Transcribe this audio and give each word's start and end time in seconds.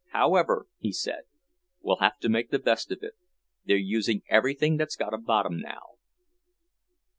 "However," 0.13 0.65
he 0.79 0.91
said, 0.91 1.25
"we'll 1.81 1.97
have 1.97 2.17
to 2.21 2.27
make 2.27 2.49
the 2.49 2.57
best 2.57 2.91
of 2.91 3.03
it. 3.03 3.13
They're 3.65 3.77
using 3.77 4.23
everything 4.29 4.75
that's 4.75 4.95
got 4.95 5.13
a 5.13 5.17
bottom 5.19 5.59
now." 5.59 5.89